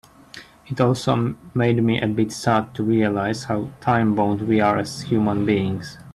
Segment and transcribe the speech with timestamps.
[0.65, 5.45] It also made me a bit sad to realize how time-bound we are as human
[5.45, 5.99] beings.